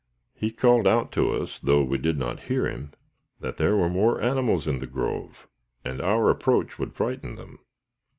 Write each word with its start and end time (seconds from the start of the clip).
He 0.33 0.49
called 0.49 0.87
out 0.87 1.11
to 1.11 1.31
us, 1.31 1.59
though 1.59 1.83
we 1.83 1.99
did 1.99 2.17
not 2.17 2.45
hear 2.45 2.67
him, 2.67 2.91
that 3.39 3.57
there 3.57 3.75
were 3.77 3.87
more 3.87 4.19
animals 4.19 4.67
in 4.67 4.79
the 4.79 4.87
grove, 4.87 5.47
and 5.85 6.01
our 6.01 6.31
approach 6.31 6.79
would 6.79 6.95
frighten 6.95 7.35
them. 7.35 7.59